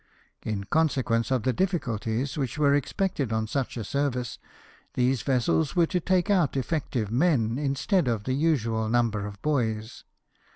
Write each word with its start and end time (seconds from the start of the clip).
In 0.41 0.63
consequence 0.63 1.29
of 1.29 1.43
the 1.43 1.53
difficulties 1.53 2.35
which 2.35 2.57
were 2.57 2.73
expected 2.73 3.31
on 3.31 3.45
such 3.45 3.77
a 3.77 3.83
service, 3.83 4.39
these 4.95 5.21
vessels 5.21 5.75
were 5.75 5.85
to 5.85 5.99
take 5.99 6.27
out 6.31 6.57
effective 6.57 7.11
men, 7.11 7.59
instead 7.59 8.07
of 8.07 8.23
the 8.23 8.33
usual 8.33 8.89
number 8.89 9.27
of 9.27 9.39
boys. 9.43 10.03